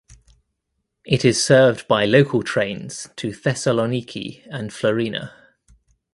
[1.05, 5.31] It is served by local trains to Thessaloniki and Florina.